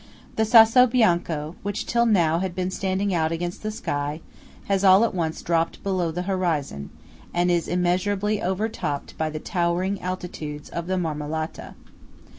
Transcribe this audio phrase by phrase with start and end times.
[0.35, 4.19] The Sasso Bianco, which till now had been standing out against the sky,
[4.65, 6.89] has all at once dropped below the horizon,
[7.35, 11.75] and is immeasurably overtopped by the towering altitudes of the Marmolata.